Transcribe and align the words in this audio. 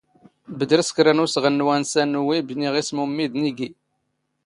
ⴱⴷⵔ 0.59 0.79
ⵙ 0.87 0.89
ⴽⵔⴰ 0.95 1.11
ⵏ 1.21 1.23
ⵓⵙⵖⵏ 1.23 1.53
ⵏ 1.61 1.65
ⵡⴰⵏⵙⴰ 1.67 2.01
ⵏ 2.03 2.05
ⵓⵡⵉⴱ 2.19 2.41
ⵏⵉⵖ 2.57 2.73
ⵉⵙⵎ 2.81 2.97
ⵓⵎⵎⵉⴷ 3.03 3.31
ⵏ 3.43 3.43
ⵉⴳⵉ. 3.49 3.69